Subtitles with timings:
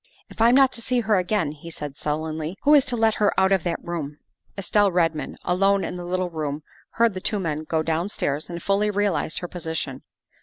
[0.29, 3.39] "If I'm not to see her again," he said sullenly," who is to let her
[3.39, 4.17] out of that room?"
[4.57, 8.89] Estelle Redmond, alone in the little room, heard the two men go downstairs and fully
[8.89, 10.01] realized her position.